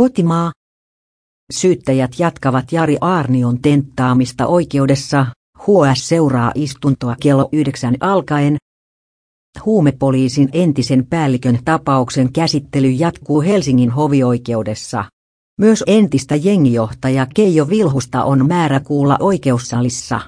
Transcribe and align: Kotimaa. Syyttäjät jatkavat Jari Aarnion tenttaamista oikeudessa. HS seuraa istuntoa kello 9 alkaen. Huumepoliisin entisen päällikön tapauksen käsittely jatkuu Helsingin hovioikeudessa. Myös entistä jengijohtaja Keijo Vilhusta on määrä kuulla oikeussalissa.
Kotimaa. 0.00 0.52
Syyttäjät 1.52 2.10
jatkavat 2.18 2.72
Jari 2.72 2.96
Aarnion 3.00 3.62
tenttaamista 3.62 4.46
oikeudessa. 4.46 5.26
HS 5.58 6.08
seuraa 6.08 6.52
istuntoa 6.54 7.16
kello 7.22 7.48
9 7.52 7.94
alkaen. 8.00 8.56
Huumepoliisin 9.64 10.48
entisen 10.52 11.06
päällikön 11.06 11.58
tapauksen 11.64 12.32
käsittely 12.32 12.90
jatkuu 12.90 13.42
Helsingin 13.42 13.90
hovioikeudessa. 13.90 15.04
Myös 15.58 15.84
entistä 15.86 16.36
jengijohtaja 16.36 17.26
Keijo 17.34 17.68
Vilhusta 17.68 18.24
on 18.24 18.48
määrä 18.48 18.80
kuulla 18.80 19.16
oikeussalissa. 19.20 20.20